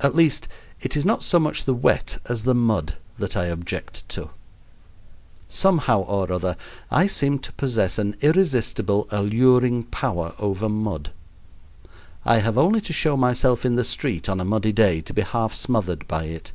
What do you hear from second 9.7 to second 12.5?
power over mud. I